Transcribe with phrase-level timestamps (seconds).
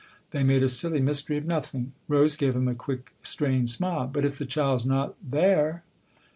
[0.31, 1.91] They made a silly mystery of nothing.
[2.07, 5.83] Rose gave him a quick, strained smile." But if the child's not there